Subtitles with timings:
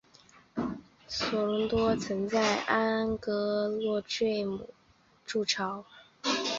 [1.07, 4.67] 索隆多曾在安戈洛坠姆
[5.27, 5.85] 筑巢。